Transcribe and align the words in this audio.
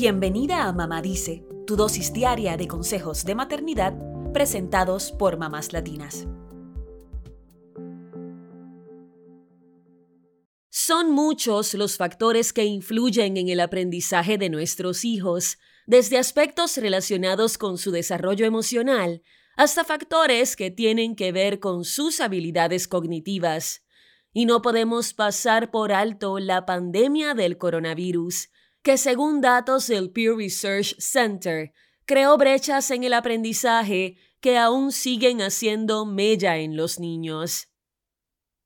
Bienvenida 0.00 0.68
a 0.68 0.72
Mamá 0.72 1.02
Dice, 1.02 1.44
tu 1.66 1.74
dosis 1.74 2.12
diaria 2.12 2.56
de 2.56 2.68
consejos 2.68 3.24
de 3.24 3.34
maternidad 3.34 3.94
presentados 4.32 5.10
por 5.10 5.38
mamás 5.38 5.72
latinas. 5.72 6.28
Son 10.70 11.10
muchos 11.10 11.74
los 11.74 11.96
factores 11.96 12.52
que 12.52 12.64
influyen 12.64 13.36
en 13.36 13.48
el 13.48 13.58
aprendizaje 13.58 14.38
de 14.38 14.48
nuestros 14.50 15.04
hijos, 15.04 15.58
desde 15.84 16.16
aspectos 16.16 16.76
relacionados 16.76 17.58
con 17.58 17.76
su 17.76 17.90
desarrollo 17.90 18.46
emocional 18.46 19.24
hasta 19.56 19.82
factores 19.82 20.54
que 20.54 20.70
tienen 20.70 21.16
que 21.16 21.32
ver 21.32 21.58
con 21.58 21.82
sus 21.82 22.20
habilidades 22.20 22.86
cognitivas. 22.86 23.82
Y 24.32 24.46
no 24.46 24.62
podemos 24.62 25.12
pasar 25.12 25.72
por 25.72 25.90
alto 25.90 26.38
la 26.38 26.66
pandemia 26.66 27.34
del 27.34 27.58
coronavirus, 27.58 28.50
que 28.82 28.96
según 28.96 29.40
datos 29.40 29.86
del 29.86 30.10
Pew 30.10 30.36
Research 30.36 30.94
Center, 30.98 31.72
creó 32.04 32.36
brechas 32.38 32.90
en 32.90 33.04
el 33.04 33.12
aprendizaje 33.12 34.16
que 34.40 34.56
aún 34.56 34.92
siguen 34.92 35.42
haciendo 35.42 36.06
mella 36.06 36.56
en 36.58 36.76
los 36.76 36.98
niños. 36.98 37.68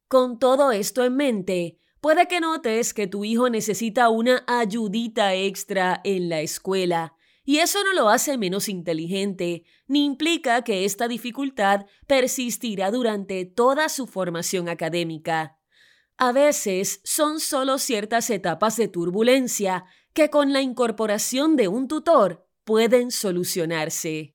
Con 0.08 0.38
todo 0.38 0.72
esto 0.72 1.04
en 1.04 1.16
mente, 1.16 1.78
puede 2.00 2.28
que 2.28 2.40
notes 2.40 2.92
que 2.94 3.06
tu 3.06 3.24
hijo 3.24 3.48
necesita 3.48 4.10
una 4.10 4.44
ayudita 4.46 5.34
extra 5.34 6.00
en 6.04 6.28
la 6.28 6.40
escuela, 6.40 7.16
y 7.44 7.58
eso 7.58 7.82
no 7.82 7.92
lo 7.92 8.08
hace 8.08 8.38
menos 8.38 8.68
inteligente, 8.68 9.64
ni 9.88 10.04
implica 10.04 10.62
que 10.62 10.84
esta 10.84 11.08
dificultad 11.08 11.86
persistirá 12.06 12.90
durante 12.90 13.44
toda 13.44 13.88
su 13.88 14.06
formación 14.06 14.68
académica. 14.68 15.58
A 16.18 16.30
veces 16.30 17.00
son 17.02 17.40
solo 17.40 17.78
ciertas 17.78 18.30
etapas 18.30 18.76
de 18.76 18.86
turbulencia 18.86 19.84
que 20.12 20.30
con 20.30 20.52
la 20.52 20.60
incorporación 20.60 21.56
de 21.56 21.68
un 21.68 21.88
tutor 21.88 22.46
pueden 22.64 23.10
solucionarse. 23.10 24.34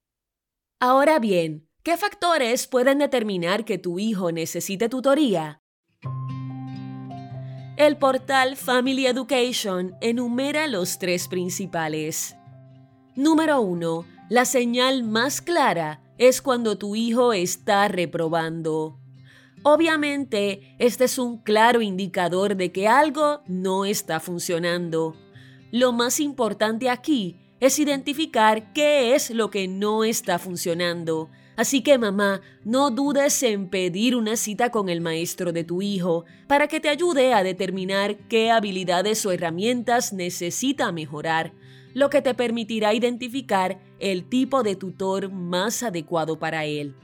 Ahora 0.80 1.20
bien, 1.20 1.70
¿qué 1.84 1.98
factores 1.98 2.68
pueden 2.68 3.00
determinar 3.00 3.66
que 3.66 3.78
tu 3.78 4.00
hijo 4.00 4.32
necesite 4.32 4.90
tutoría? 4.90 5.62
El 7.78 7.98
portal 7.98 8.58
Family 8.58 9.06
Education 9.06 9.96
enumera 10.02 10.66
los 10.66 10.98
tres 10.98 11.28
principales. 11.28 12.36
Número 13.16 13.62
1. 13.62 14.06
La 14.30 14.46
señal 14.46 15.04
más 15.04 15.42
clara 15.42 16.02
es 16.18 16.42
cuando 16.42 16.80
tu 16.80 16.96
hijo 16.96 17.34
está 17.34 17.88
reprobando. 17.88 19.00
Obviamente, 19.64 20.76
este 20.80 21.06
es 21.06 21.20
un 21.20 21.38
claro 21.38 21.82
indicador 21.82 22.56
de 22.56 22.72
que 22.72 22.88
algo 22.88 23.42
no 23.48 23.86
está 23.86 24.20
funcionando. 24.20 25.16
Lo 25.72 25.92
más 25.92 26.20
importante 26.20 26.90
aquí 26.90 27.36
es 27.60 27.80
identificar 27.80 28.72
qué 28.74 29.16
es 29.16 29.32
lo 29.32 29.50
que 29.50 29.68
no 29.68 30.04
está 30.04 30.40
funcionando. 30.40 31.30
Así 31.58 31.82
que 31.82 31.98
mamá, 31.98 32.42
no 32.64 32.92
dudes 32.92 33.42
en 33.42 33.68
pedir 33.70 34.16
una 34.16 34.36
cita 34.36 34.70
con 34.70 34.90
el 34.90 35.02
maestro 35.02 35.52
de 35.52 35.64
tu 35.64 35.82
hijo 35.82 36.24
para 36.48 36.68
que 36.68 36.80
te 36.80 36.88
ayude 36.88 37.34
a 37.34 37.42
determinar 37.42 38.16
qué 38.30 38.52
habilidades 38.52 39.26
o 39.26 39.32
herramientas 39.32 40.14
necesita 40.14 40.92
mejorar, 40.92 41.54
lo 41.96 42.12
que 42.12 42.22
te 42.22 42.36
permitirá 42.36 42.94
identificar 42.94 43.80
el 44.00 44.30
tipo 44.30 44.62
de 44.62 44.76
tutor 44.76 45.32
más 45.32 45.82
adecuado 45.82 46.38
para 46.38 46.66
él. 46.66 46.96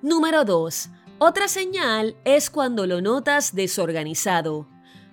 Número 0.00 0.44
2. 0.44 0.90
Otra 1.18 1.48
señal 1.48 2.16
es 2.24 2.50
cuando 2.50 2.86
lo 2.86 3.00
notas 3.00 3.54
desorganizado. 3.54 4.68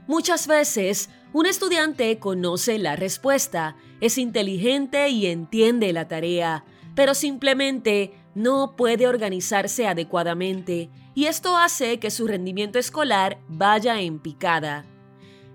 Muchas 0.08 0.48
veces 0.48 1.09
un 1.33 1.45
estudiante 1.45 2.20
conoce 2.20 2.80
la 2.80 2.95
respuesta, 2.95 3.75
es 4.02 4.17
inteligente 4.17 5.09
y 5.09 5.28
entiende 5.28 5.92
la 5.94 6.08
tarea, 6.08 6.66
pero 6.95 7.14
simplemente 7.14 8.14
no 8.34 8.75
puede 8.75 9.08
organizarse 9.08 9.88
adecuadamente 9.88 10.90
y 11.16 11.25
esto 11.25 11.57
hace 11.57 12.00
que 12.00 12.12
su 12.12 12.28
rendimiento 12.28 12.79
escolar 12.79 13.40
vaya 13.47 14.00
en 14.00 14.19
picada. 14.19 14.85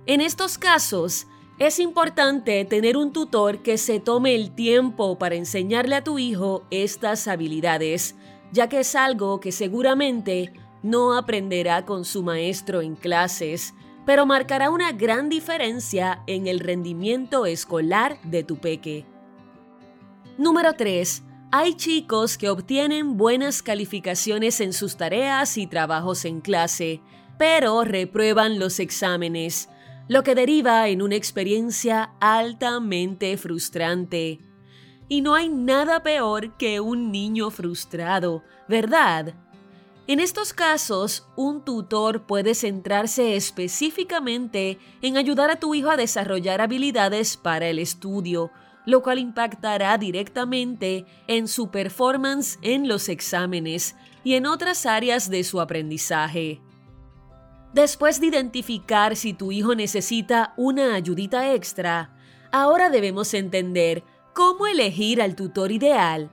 En 0.06 0.20
estos 0.20 0.58
casos, 0.58 1.26
es 1.58 1.78
importante 1.78 2.64
tener 2.64 2.96
un 2.96 3.12
tutor 3.12 3.62
que 3.62 3.78
se 3.78 4.00
tome 4.00 4.34
el 4.34 4.52
tiempo 4.54 5.18
para 5.18 5.36
enseñarle 5.36 5.94
a 5.94 6.02
tu 6.02 6.18
hijo 6.18 6.64
estas 6.72 7.28
habilidades, 7.28 8.16
ya 8.50 8.68
que 8.68 8.80
es 8.80 8.96
algo 8.96 9.38
que 9.38 9.52
seguramente 9.52 10.52
no 10.82 11.16
aprenderá 11.16 11.86
con 11.86 12.04
su 12.04 12.24
maestro 12.24 12.82
en 12.82 12.96
clases, 12.96 13.74
pero 14.04 14.26
marcará 14.26 14.70
una 14.70 14.92
gran 14.92 15.28
diferencia 15.28 16.22
en 16.26 16.46
el 16.46 16.60
rendimiento 16.60 17.46
escolar 17.46 18.18
de 18.22 18.42
tu 18.42 18.56
peque. 18.56 19.06
Número 20.38 20.74
3. 20.74 21.22
Hay 21.52 21.74
chicos 21.74 22.38
que 22.38 22.48
obtienen 22.48 23.16
buenas 23.16 23.62
calificaciones 23.62 24.60
en 24.60 24.72
sus 24.72 24.96
tareas 24.96 25.58
y 25.58 25.66
trabajos 25.66 26.24
en 26.24 26.40
clase, 26.40 27.02
pero 27.38 27.84
reprueban 27.84 28.58
los 28.58 28.80
exámenes, 28.80 29.68
lo 30.08 30.22
que 30.22 30.34
deriva 30.34 30.88
en 30.88 31.02
una 31.02 31.14
experiencia 31.14 32.14
altamente 32.20 33.36
frustrante. 33.36 34.40
Y 35.08 35.20
no 35.20 35.34
hay 35.34 35.50
nada 35.50 36.02
peor 36.02 36.56
que 36.56 36.80
un 36.80 37.12
niño 37.12 37.50
frustrado, 37.50 38.42
¿verdad? 38.66 39.34
En 40.08 40.18
estos 40.18 40.52
casos, 40.52 41.28
un 41.36 41.64
tutor 41.64 42.26
puede 42.26 42.56
centrarse 42.56 43.36
específicamente 43.36 44.78
en 45.00 45.16
ayudar 45.16 45.50
a 45.50 45.60
tu 45.60 45.76
hijo 45.76 45.90
a 45.90 45.96
desarrollar 45.96 46.60
habilidades 46.60 47.36
para 47.36 47.68
el 47.68 47.78
estudio, 47.78 48.50
lo 48.84 49.02
cual 49.02 49.20
impactará 49.20 49.96
directamente 49.98 51.06
en 51.28 51.46
su 51.46 51.70
performance 51.70 52.58
en 52.62 52.88
los 52.88 53.08
exámenes 53.08 53.94
y 54.24 54.34
en 54.34 54.46
otras 54.46 54.86
áreas 54.86 55.30
de 55.30 55.44
su 55.44 55.60
aprendizaje. 55.60 56.60
Después 57.72 58.20
de 58.20 58.26
identificar 58.26 59.14
si 59.14 59.32
tu 59.32 59.52
hijo 59.52 59.76
necesita 59.76 60.52
una 60.56 60.94
ayudita 60.94 61.54
extra, 61.54 62.18
ahora 62.50 62.90
debemos 62.90 63.32
entender 63.34 64.02
cómo 64.34 64.66
elegir 64.66 65.22
al 65.22 65.36
tutor 65.36 65.70
ideal 65.70 66.30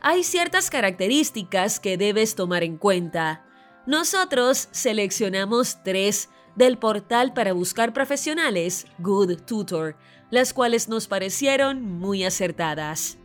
hay 0.00 0.24
ciertas 0.24 0.70
características 0.70 1.78
que 1.78 1.96
debes 1.96 2.34
tomar 2.34 2.62
en 2.62 2.76
cuenta. 2.76 3.44
Nosotros 3.86 4.68
seleccionamos 4.70 5.82
tres 5.82 6.30
del 6.56 6.78
portal 6.78 7.32
para 7.32 7.52
buscar 7.52 7.92
profesionales 7.92 8.86
Good 8.98 9.42
Tutor, 9.46 9.96
las 10.30 10.52
cuales 10.54 10.88
nos 10.88 11.06
parecieron 11.06 11.82
muy 11.82 12.24
acertadas. 12.24 13.18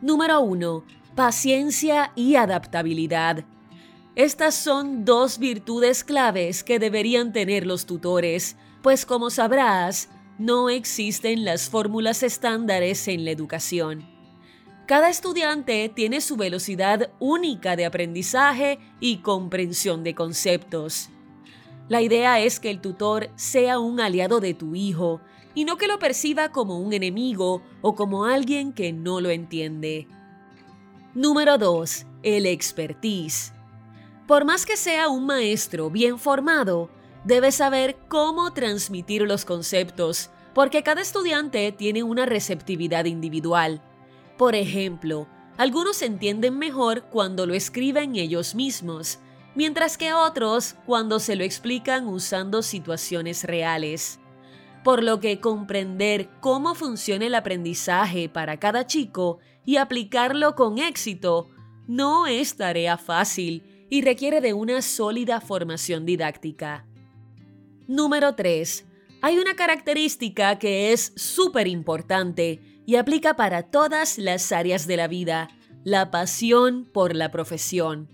Número 0.00 0.40
1. 0.40 0.84
Paciencia 1.14 2.12
y 2.14 2.36
adaptabilidad. 2.36 3.44
Estas 4.14 4.54
son 4.54 5.04
dos 5.04 5.38
virtudes 5.38 6.02
claves 6.02 6.64
que 6.64 6.78
deberían 6.78 7.32
tener 7.32 7.66
los 7.66 7.86
tutores, 7.86 8.56
pues 8.82 9.04
como 9.04 9.30
sabrás, 9.30 10.08
no 10.38 10.70
existen 10.70 11.44
las 11.44 11.68
fórmulas 11.68 12.22
estándares 12.22 13.06
en 13.08 13.24
la 13.24 13.32
educación. 13.32 14.17
Cada 14.88 15.10
estudiante 15.10 15.92
tiene 15.94 16.22
su 16.22 16.38
velocidad 16.38 17.10
única 17.18 17.76
de 17.76 17.84
aprendizaje 17.84 18.78
y 19.00 19.18
comprensión 19.18 20.02
de 20.02 20.14
conceptos. 20.14 21.10
La 21.90 22.00
idea 22.00 22.40
es 22.40 22.58
que 22.58 22.70
el 22.70 22.80
tutor 22.80 23.28
sea 23.36 23.80
un 23.80 24.00
aliado 24.00 24.40
de 24.40 24.54
tu 24.54 24.74
hijo 24.74 25.20
y 25.54 25.66
no 25.66 25.76
que 25.76 25.88
lo 25.88 25.98
perciba 25.98 26.52
como 26.52 26.78
un 26.80 26.94
enemigo 26.94 27.60
o 27.82 27.94
como 27.94 28.24
alguien 28.24 28.72
que 28.72 28.94
no 28.94 29.20
lo 29.20 29.28
entiende. 29.28 30.08
Número 31.12 31.58
2. 31.58 32.06
El 32.22 32.46
expertise. 32.46 33.52
Por 34.26 34.46
más 34.46 34.64
que 34.64 34.78
sea 34.78 35.10
un 35.10 35.26
maestro 35.26 35.90
bien 35.90 36.18
formado, 36.18 36.88
debe 37.24 37.52
saber 37.52 37.98
cómo 38.08 38.54
transmitir 38.54 39.20
los 39.20 39.44
conceptos, 39.44 40.30
porque 40.54 40.82
cada 40.82 41.02
estudiante 41.02 41.72
tiene 41.72 42.02
una 42.02 42.24
receptividad 42.24 43.04
individual 43.04 43.82
por 44.38 44.54
ejemplo, 44.54 45.26
algunos 45.56 46.00
entienden 46.00 46.56
mejor 46.56 47.02
cuando 47.10 47.44
lo 47.44 47.54
escriben 47.54 48.14
ellos 48.14 48.54
mismos, 48.54 49.18
mientras 49.56 49.98
que 49.98 50.14
otros 50.14 50.76
cuando 50.86 51.18
se 51.18 51.34
lo 51.34 51.42
explican 51.42 52.06
usando 52.06 52.62
situaciones 52.62 53.42
reales. 53.42 54.20
Por 54.84 55.02
lo 55.02 55.18
que 55.18 55.40
comprender 55.40 56.30
cómo 56.40 56.76
funciona 56.76 57.26
el 57.26 57.34
aprendizaje 57.34 58.28
para 58.28 58.58
cada 58.58 58.86
chico 58.86 59.40
y 59.66 59.76
aplicarlo 59.76 60.54
con 60.54 60.78
éxito 60.78 61.50
no 61.88 62.28
es 62.28 62.56
tarea 62.56 62.96
fácil 62.96 63.86
y 63.90 64.02
requiere 64.02 64.40
de 64.40 64.54
una 64.54 64.80
sólida 64.82 65.40
formación 65.40 66.06
didáctica. 66.06 66.86
Número 67.88 68.34
3. 68.36 68.87
Hay 69.20 69.38
una 69.38 69.56
característica 69.56 70.60
que 70.60 70.92
es 70.92 71.12
súper 71.16 71.66
importante 71.66 72.60
y 72.86 72.96
aplica 72.96 73.34
para 73.34 73.64
todas 73.64 74.16
las 74.16 74.52
áreas 74.52 74.86
de 74.86 74.96
la 74.96 75.08
vida, 75.08 75.48
la 75.82 76.12
pasión 76.12 76.84
por 76.92 77.16
la 77.16 77.32
profesión. 77.32 78.08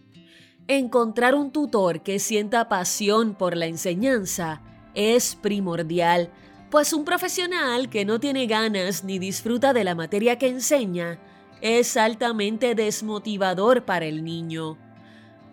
Encontrar 0.66 1.34
un 1.34 1.52
tutor 1.52 2.02
que 2.02 2.18
sienta 2.18 2.70
pasión 2.70 3.34
por 3.34 3.54
la 3.54 3.66
enseñanza 3.66 4.62
es 4.94 5.34
primordial, 5.34 6.30
Pues 6.70 6.92
un 6.92 7.04
profesional 7.04 7.88
que 7.88 8.04
no 8.04 8.18
tiene 8.18 8.46
ganas 8.46 9.04
ni 9.04 9.20
disfruta 9.20 9.72
de 9.72 9.84
la 9.84 9.94
materia 9.94 10.38
que 10.38 10.48
enseña 10.48 11.20
es 11.60 11.96
altamente 11.96 12.74
desmotivador 12.74 13.84
para 13.84 14.06
el 14.06 14.24
niño. 14.24 14.76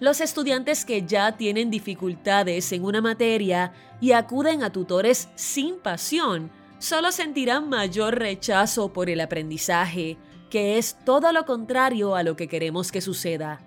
Los 0.01 0.19
estudiantes 0.19 0.83
que 0.83 1.05
ya 1.05 1.37
tienen 1.37 1.69
dificultades 1.69 2.71
en 2.71 2.85
una 2.85 3.01
materia 3.01 3.71
y 4.01 4.13
acuden 4.13 4.63
a 4.63 4.71
tutores 4.71 5.29
sin 5.35 5.77
pasión 5.77 6.49
solo 6.79 7.11
sentirán 7.11 7.69
mayor 7.69 8.17
rechazo 8.17 8.93
por 8.93 9.11
el 9.11 9.21
aprendizaje, 9.21 10.17
que 10.49 10.79
es 10.79 10.97
todo 11.05 11.31
lo 11.31 11.45
contrario 11.45 12.15
a 12.15 12.23
lo 12.23 12.35
que 12.35 12.47
queremos 12.47 12.91
que 12.91 12.99
suceda. 12.99 13.61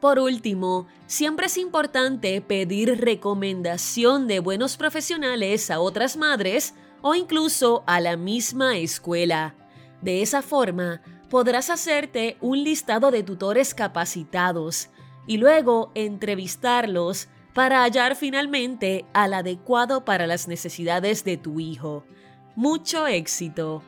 Por 0.00 0.18
último, 0.18 0.88
siempre 1.06 1.46
es 1.46 1.58
importante 1.58 2.40
pedir 2.40 3.00
recomendación 3.00 4.26
de 4.26 4.40
buenos 4.40 4.76
profesionales 4.76 5.70
a 5.70 5.78
otras 5.78 6.16
madres 6.16 6.74
o 7.02 7.14
incluso 7.14 7.84
a 7.86 8.00
la 8.00 8.16
misma 8.16 8.78
escuela. 8.78 9.54
De 10.02 10.22
esa 10.22 10.42
forma, 10.42 11.02
podrás 11.28 11.70
hacerte 11.70 12.36
un 12.40 12.64
listado 12.64 13.12
de 13.12 13.22
tutores 13.22 13.74
capacitados 13.74 14.90
y 15.26 15.36
luego 15.36 15.90
entrevistarlos 15.94 17.28
para 17.54 17.82
hallar 17.82 18.16
finalmente 18.16 19.04
al 19.12 19.34
adecuado 19.34 20.04
para 20.04 20.26
las 20.26 20.48
necesidades 20.48 21.24
de 21.24 21.36
tu 21.36 21.60
hijo. 21.60 22.04
Mucho 22.56 23.06
éxito. 23.06 23.82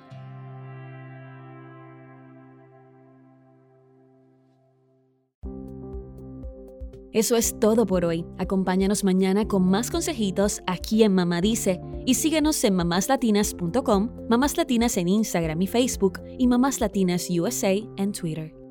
Eso 7.12 7.37
es 7.37 7.61
todo 7.61 7.84
por 7.84 8.06
hoy. 8.06 8.25
Acompáñanos 8.38 9.05
mañana 9.05 9.46
con 9.46 9.69
más 9.69 9.90
consejitos 9.90 10.62
aquí 10.67 11.02
en 11.02 11.14
Mamá 11.14 11.43
Dice 11.43 11.81
y 12.06 12.14
síguenos 12.14 12.64
en 12.64 12.75
mamáslatinas.com, 12.75 14.11
Mamás 14.31 14.56
Latinas 14.56 14.96
en 14.96 15.08
Instagram 15.08 15.61
y 15.61 15.67
Facebook 15.67 16.20
y 16.38 16.46
Mamás 16.46 16.81
Latinas 16.81 17.29
USA 17.31 17.75
en 17.96 18.12
Twitter. 18.12 18.61